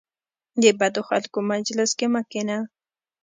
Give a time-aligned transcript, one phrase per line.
[0.61, 2.57] د بدو خلکو مجلس کې مه کینه.